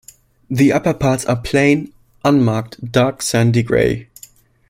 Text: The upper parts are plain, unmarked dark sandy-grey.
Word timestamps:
The 0.49 0.73
upper 0.73 0.95
parts 0.95 1.25
are 1.25 1.39
plain, 1.39 1.93
unmarked 2.25 2.91
dark 2.91 3.21
sandy-grey. 3.21 4.09